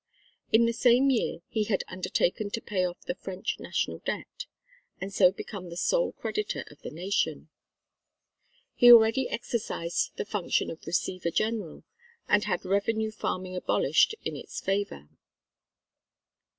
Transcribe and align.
In 0.51 0.65
the 0.65 0.73
same 0.73 1.11
year 1.11 1.41
he 1.47 1.65
had 1.65 1.83
undertaken 1.87 2.49
to 2.49 2.59
pay 2.59 2.83
off 2.87 2.99
the 3.01 3.13
French 3.13 3.59
National 3.59 3.99
Debt, 3.99 4.47
and 4.99 5.13
so 5.13 5.31
become 5.31 5.69
the 5.69 5.77
sole 5.77 6.13
creditor 6.13 6.63
of 6.71 6.81
the 6.81 6.89
Nation. 6.89 7.49
He 8.73 8.91
already 8.91 9.29
exercised 9.29 10.13
the 10.17 10.25
functions 10.25 10.71
of 10.71 10.87
Receiver 10.87 11.29
General 11.29 11.83
and 12.27 12.45
had 12.45 12.65
revenue 12.65 13.11
farming 13.11 13.55
abolished 13.55 14.15
in 14.23 14.35
its 14.35 14.59
favour. 14.59 15.07